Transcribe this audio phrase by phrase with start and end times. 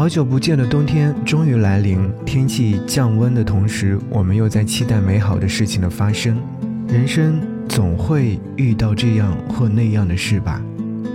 [0.00, 6.40] 好久不见的冬天终于来临，天气降温的同时，我们又在期待美好的事情的发生。
[6.88, 7.38] 人生
[7.68, 10.62] 总会遇到这样或那样的事吧，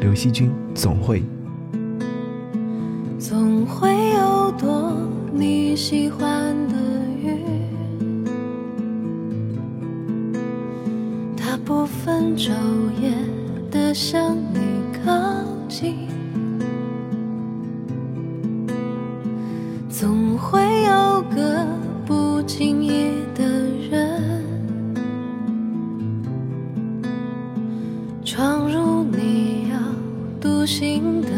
[0.02, 1.24] 刘惜君总会。
[3.18, 4.96] 总会有朵
[5.34, 6.76] 你喜欢的
[7.24, 7.40] 云，
[11.36, 12.52] 它不分昼
[13.02, 13.12] 夜
[13.72, 14.60] 的向你
[15.04, 15.12] 靠
[15.68, 16.05] 近，
[20.46, 21.66] 会有个
[22.06, 23.44] 不经意的
[23.90, 24.44] 人
[28.24, 29.80] 闯入你要
[30.40, 31.30] 独行的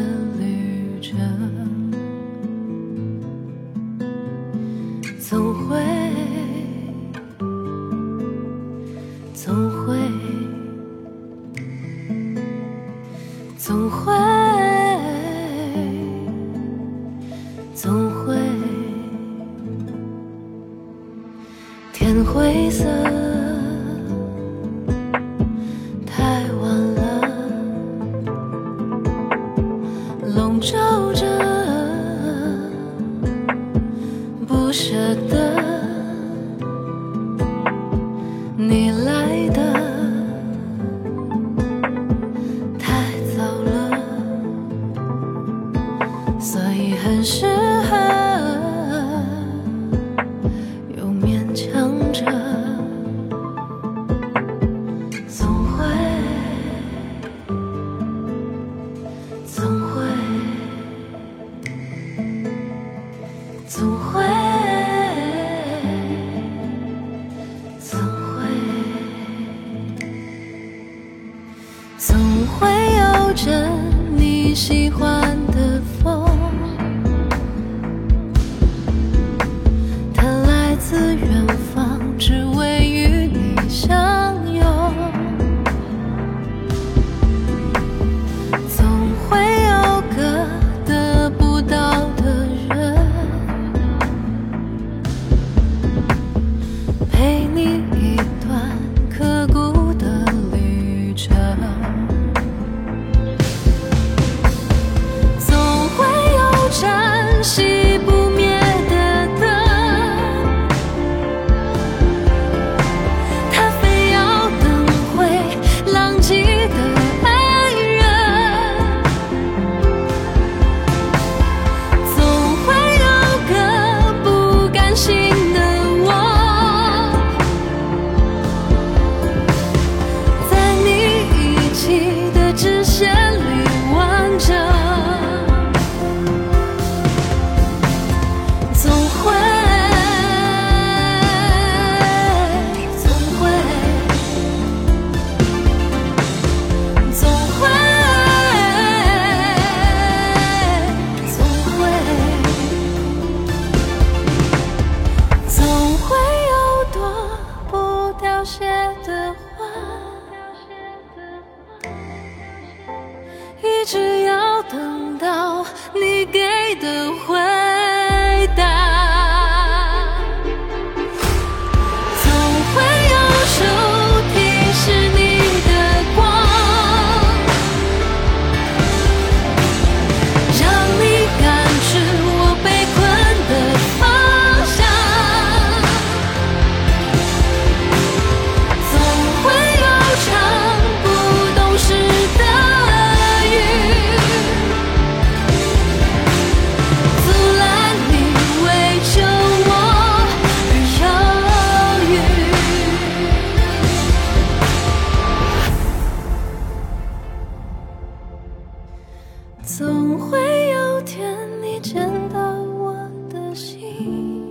[209.67, 210.39] 总会
[210.69, 212.95] 有天你见到我
[213.29, 214.41] 的心。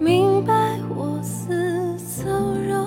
[0.00, 2.84] 明白我似走肉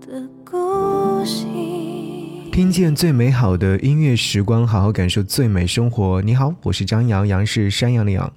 [0.00, 2.50] 的孤行。
[2.50, 6.22] 听见最美好的音乐时光，好好感受最美生活。
[6.22, 8.32] 你好，我是张扬，杨是山羊的羊。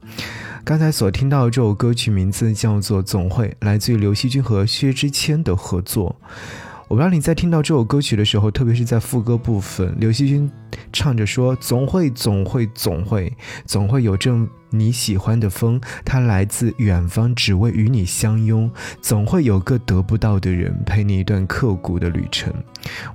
[0.66, 6.18] 刚才所听到这首歌曲名字叫做《总会》，来自于刘惜君和薛之谦的合作。
[6.88, 10.50] 我不知道你在听到这首歌曲的时候，特别是在副歌部分，刘惜君
[10.94, 13.36] 唱着说：“总会，总会，总会，
[13.66, 14.30] 总会有这
[14.78, 18.70] 你喜欢的风，它来自远方，只为与你相拥。
[19.02, 22.54] 总会有个得不到的人陪你一段刻骨的旅程。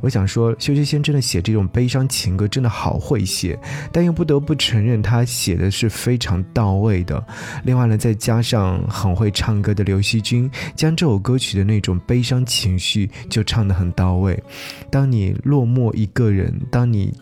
[0.00, 3.58] 我想说，薛之谦真的写这种悲伤情歌真的好会写，
[3.92, 7.24] 但又不得不承认他写的是非常到位的。
[7.64, 14.42] 另外呢，再加上很会唱歌的刘惜君，将这首歌曲的那种悲伤情绪就唱得很到位。
[14.90, 17.14] 当你落寞一个人，当你。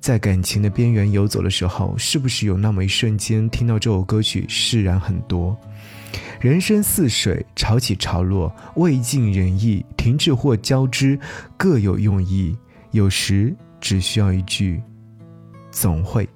[0.00, 5.56] 在感情的边缘游走的时候，是不是有那么一瞬间听到这首歌曲，释然很多？
[6.40, 11.18] 人生似水，潮起潮落，未尽人意，停滞或交织，
[11.56, 12.56] 各有用意。
[12.92, 14.82] 有时只需要一句
[15.70, 16.28] “总会”。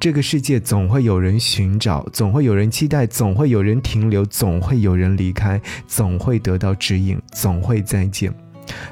[0.00, 8.32] 这个世界总会有人寻找，总会有人期待，总会有人停留，总会有人离开，总会得到指引，总会再见。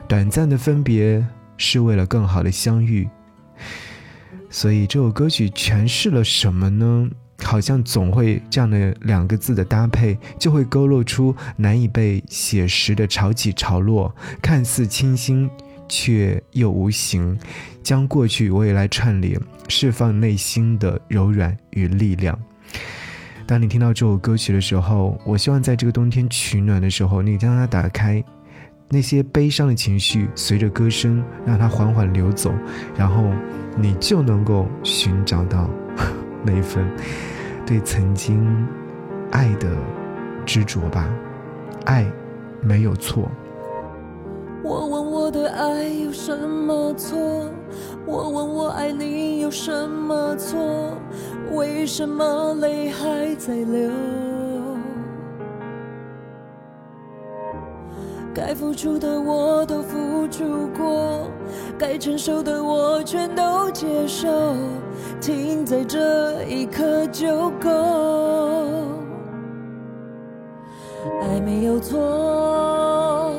[0.06, 1.25] 短暂的分别
[1.56, 3.09] 是为了更好的相遇。
[4.48, 7.08] 所以这首歌曲诠释了什么呢？
[7.43, 15.48] 好像总会这样的两个字的搭配，就会勾勒出难以被写实的潮起潮落，看似清新
[15.87, 17.38] 却又无形，
[17.82, 19.38] 将过去未来串联，
[19.69, 22.38] 释放内心的柔软与力量。
[23.46, 28.25] 当你听到这首歌曲的时候，我希望在这个冬天取暖的时候，你将它打开。
[28.88, 32.53] 那些悲伤的情绪随着歌声让它缓缓流走，
[32.97, 33.25] 然后
[33.77, 35.69] 你就能够寻找到
[36.44, 36.87] 那一份
[37.67, 38.67] 对曾经
[39.33, 39.69] 爱的
[40.44, 41.09] 执着吧。
[41.85, 42.06] 爱
[42.61, 43.29] 没有错。
[44.62, 47.19] 我问我的爱有什么错？
[48.05, 50.97] 我问我爱你有什么错？
[51.53, 53.91] 为什么泪还在流？
[58.37, 61.27] 该付出的我都付出过，
[61.79, 64.29] 该承受的我全都接受，
[65.23, 67.71] 停在这一刻就够。
[71.23, 73.33] 爱没有错，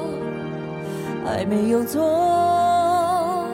[1.28, 3.46] 爱没有错，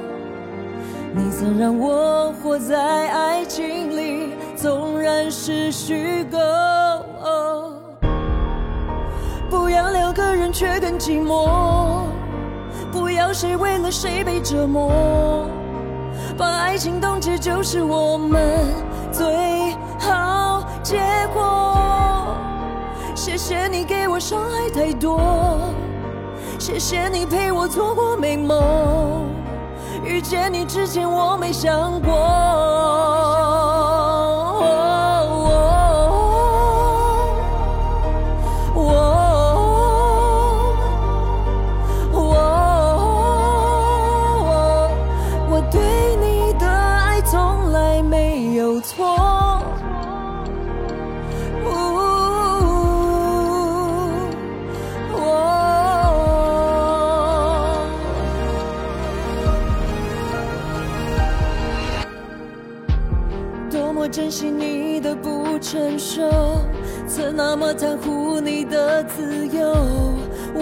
[1.13, 6.37] 你曾让我活在爱情里，纵然是虚构。
[10.53, 12.03] 却更寂寞，
[12.91, 15.47] 不要谁为了谁被折磨，
[16.37, 18.39] 把爱情冻结就是我们
[19.11, 21.01] 最好结
[21.33, 22.37] 果。
[23.15, 25.59] 谢谢你给我伤害太多，
[26.59, 29.25] 谢谢你陪我错过美梦，
[30.03, 33.52] 遇见你之前我没想过。
[48.73, 49.05] 不错。
[63.69, 66.23] 多么珍惜你的不成熟，
[67.05, 69.75] 曾那么在乎你的自由，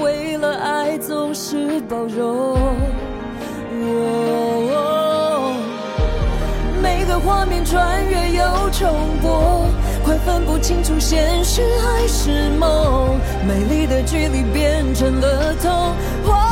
[0.04, 2.60] 为了爱总是包容。
[7.24, 8.90] 画面穿越又重
[9.22, 9.66] 播，
[10.04, 16.51] 快分不清楚现实还是梦，美丽的距离变成了痛。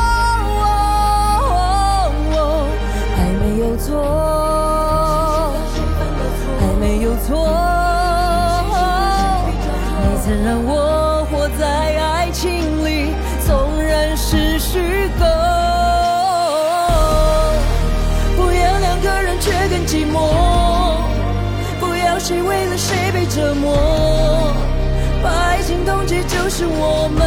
[26.50, 27.22] 是我们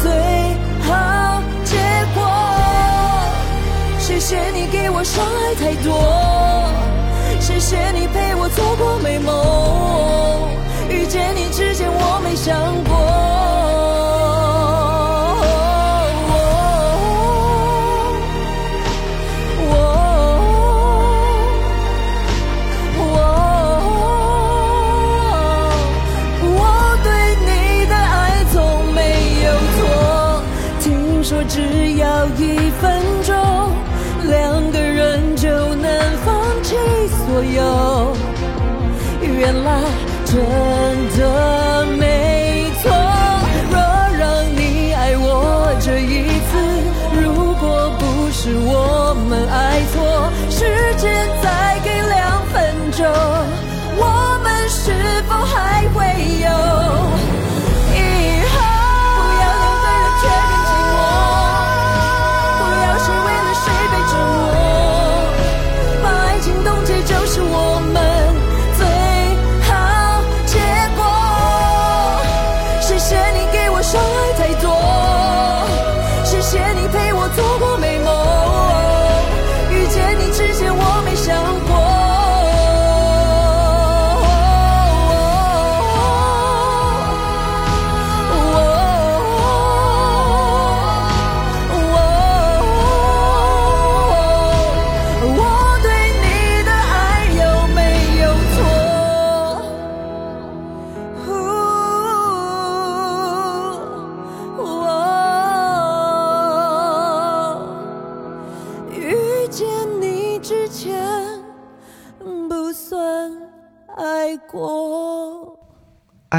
[0.00, 0.10] 最
[0.86, 1.76] 好结
[2.14, 2.22] 果。
[3.98, 5.90] 谢谢你给我伤害太多。
[7.40, 10.48] 谢谢你陪我做过美梦，
[10.88, 12.56] 遇见你之前我没想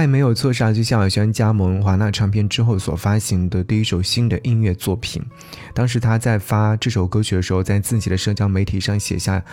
[0.07, 5.21] 没有错是就夏小轩加盟华纳唱片之后所发行的第一首新的音乐作品。
[5.73, 9.43] 当时他在发这首歌曲的时候，在自己的社交媒体上写下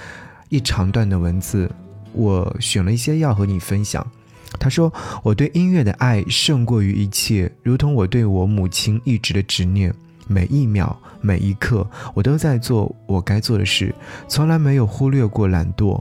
[0.48, 1.70] 一长段的文字，
[2.12, 4.06] 我选了一些要和你分享。
[4.60, 4.92] 他说
[5.24, 9.92] ：“我对音乐的爱胜过于一切，如同我对我母亲一直的执念。
[10.26, 13.94] 每一秒，每一刻，我都在做我该做的事，
[14.28, 16.00] 从来没有忽略过懒惰。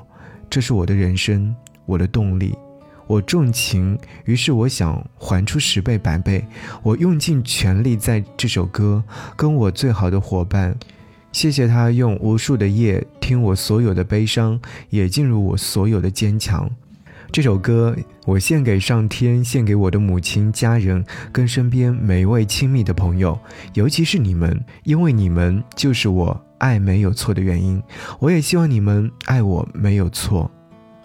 [0.49, 1.53] 这是我的人生，
[1.85, 2.55] 我的动力。”
[3.07, 6.45] 我重情，于是我想还出十倍百倍。
[6.81, 9.03] 我用尽全力在这首歌，
[9.35, 10.75] 跟我最好的伙伴，
[11.31, 16.69] 谢谢他用无数的夜听我所有的悲伤，也进入我所有的坚强。
[17.31, 17.95] 这首歌
[18.25, 23.39] 我献给上天，献给我的母亲、家人，跟身边每一位亲密的朋友，
[23.73, 27.81] 尤其是你们，因为你们就是我爱没有错的原因。
[28.19, 30.51] 我也希望你们爱我没有错。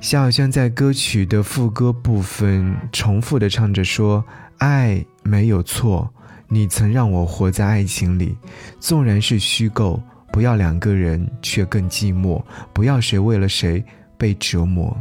[0.01, 4.25] 萧亚轩在歌曲的副歌部分重复的唱着说
[4.59, 6.09] ：“爱没有错，
[6.47, 8.37] 你曾让我活在爱情里，
[8.79, 10.01] 纵然是虚构，
[10.33, 12.41] 不要两个人却更寂寞，
[12.73, 13.85] 不要谁为了谁
[14.17, 14.97] 被折磨。”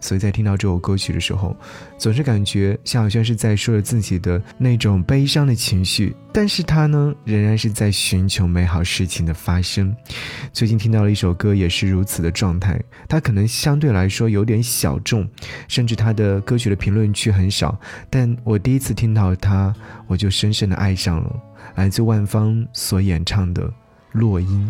[0.00, 1.56] 所以在听到这首歌曲的时候，
[1.98, 9.94] 总是感觉像好像是在说着自己的那种悲伤的情绪，但是他呢，仍然是在寻求美好事情的发生。
[10.52, 12.80] 最近听到了一首歌，也是如此的状态。
[13.08, 15.28] 它可能相对来说有点小众，
[15.66, 17.78] 甚至他的歌曲的评论区很少，
[18.08, 19.74] 但我第一次听到它，
[20.06, 21.36] 我就深深的爱上了。
[21.74, 23.62] 来自万芳所演唱的
[24.12, 24.66] 《落英》。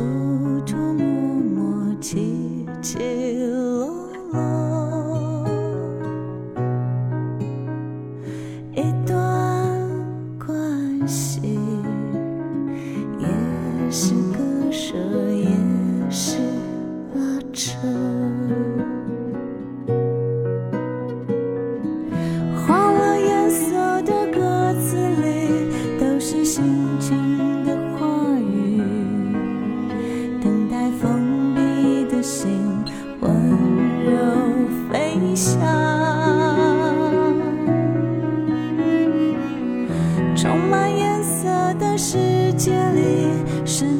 [0.00, 1.04] 偷偷摸
[1.54, 2.98] 摸祈求
[42.60, 43.99] 世界里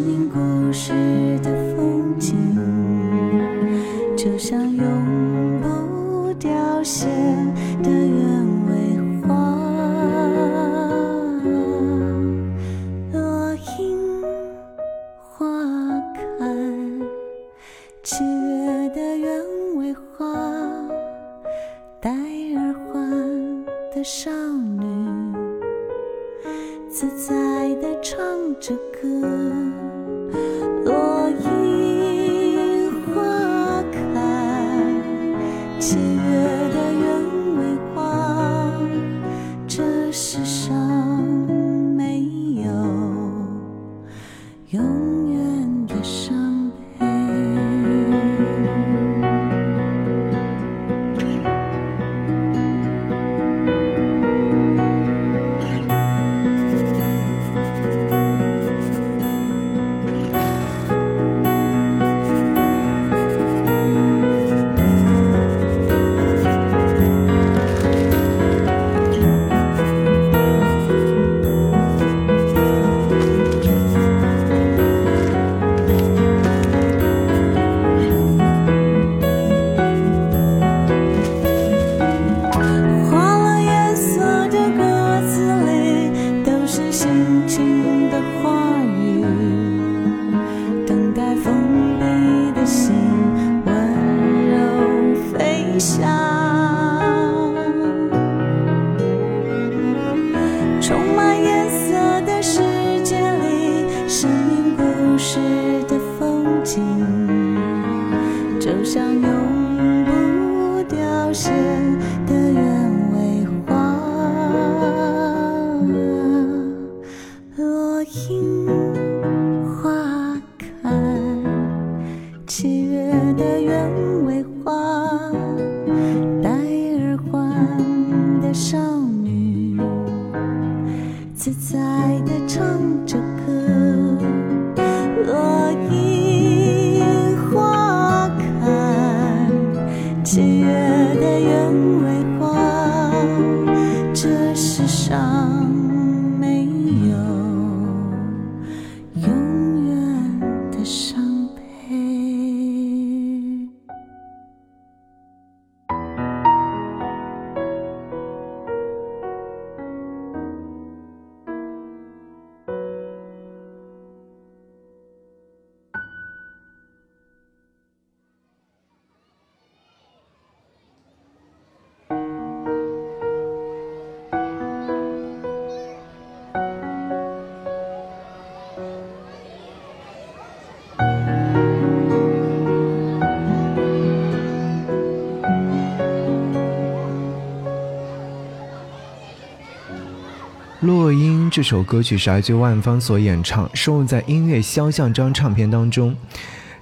[190.90, 196.16] 落英》这首歌曲是来自万芳所演唱，收录在《音乐肖像》这张唱片当中。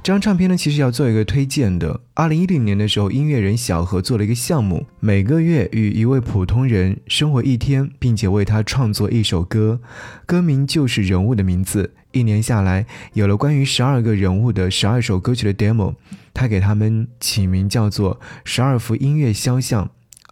[0.03, 2.01] 这张唱片呢，其实要做一个推荐的。
[2.15, 9.79] 二零一零年的时候，音乐人小何做了一个项目，每个月与一位普通人生活一天，并且为他创作一首歌，
[10.25, 11.93] 歌名就是人物的名字。
[12.13, 15.95] 一年下来，有了关于十二个人物的十二首歌曲的 demo，
[16.33, 19.85] 他给他们起名叫做《十二幅音乐肖像》。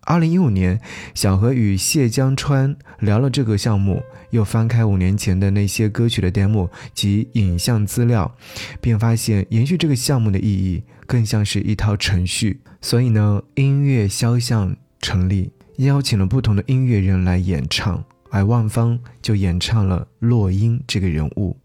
[0.06, 0.80] 二零一五年，
[1.14, 8.32] 小何与谢江川聊了这个项目，又翻开五年前的那些歌曲的 demo 及影像资料，
[8.80, 12.60] 便发现延续这个项目的意义更像是一套程序。
[12.80, 21.56] 所以呢，音乐肖像成立，邀请了不同的音乐人来演唱，而万芳就演唱了落英这个人物。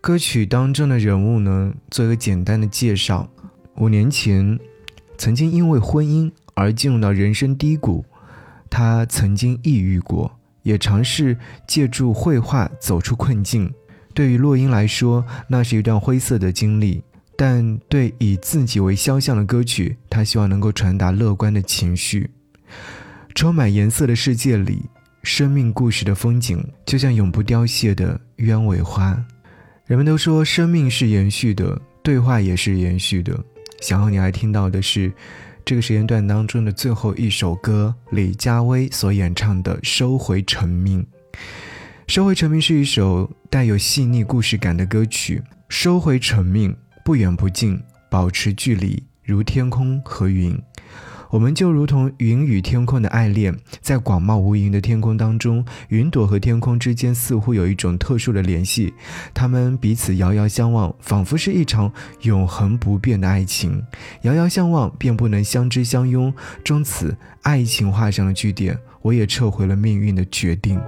[0.00, 3.28] 歌曲当中的人物呢，做一个简单的介绍：
[3.78, 4.56] 五年前，
[5.16, 6.30] 曾经因为婚姻。
[6.58, 8.04] 而进入到人生低谷，
[8.68, 10.28] 他曾经抑郁过，
[10.64, 11.36] 也尝试
[11.68, 13.72] 借助绘画走出困境。
[14.12, 17.00] 对于洛英来说，那是一段灰色的经历，
[17.36, 22.28] 但对以自己为肖像的歌曲，他希望能够传达乐观的情绪。
[23.36, 24.82] 充满颜色的世界里，
[25.22, 29.16] 生命故事的风景就像永不凋谢的鸢尾花。
[29.86, 33.38] 人们都说生命是延续的，对话也是延续的。
[33.80, 35.12] 想要你来听到的是。
[35.68, 41.02] 这个时间段当中的最后一首歌，李佳薇所演唱的《收回成命》。
[42.06, 45.42] 《收回成命》是一首带有细腻故事感的歌曲。
[45.68, 47.78] 收回成命，不远不近，
[48.08, 50.58] 保持距离，如天空和云。
[51.30, 58.94] 我们就如同云与天空的爱恋，在广袤无垠的天空当中，云朵和天空之间似乎有一种特殊的联系，
[59.34, 63.82] 他们彼此遥遥相望，仿佛是一场永恒不变的爱情。
[64.22, 66.32] 遥遥相望，便不能相知相拥，
[66.64, 70.80] 终此爱情画上了句点，我也撤回了命运的决定。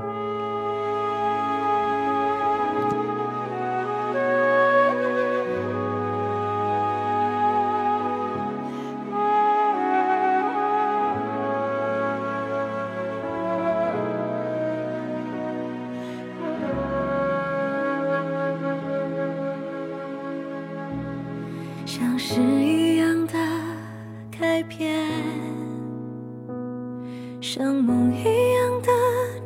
[27.42, 28.88] 像梦一样的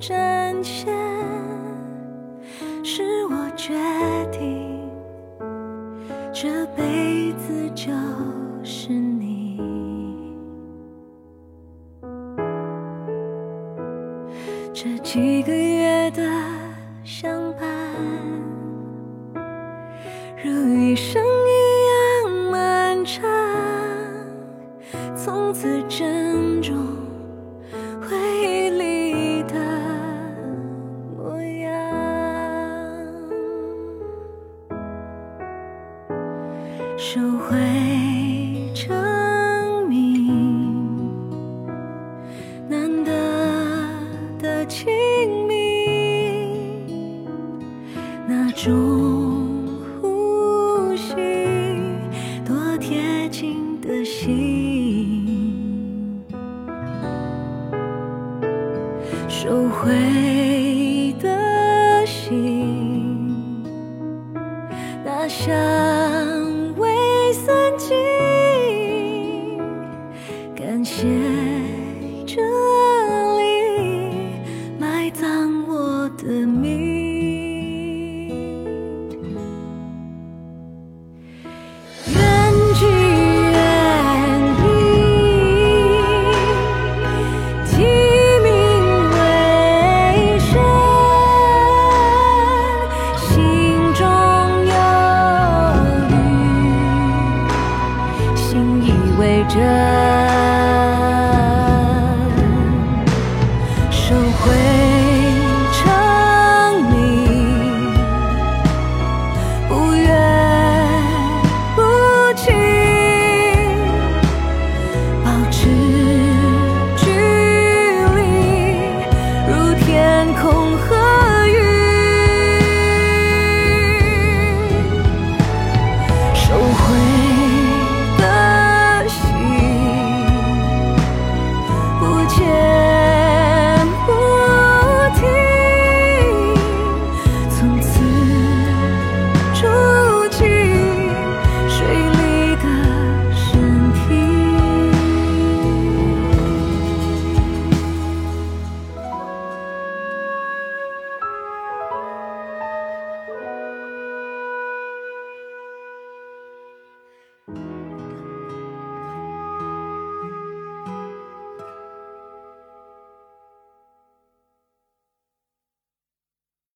[0.00, 0.92] 展现，
[2.82, 3.72] 是我决
[4.32, 4.73] 定，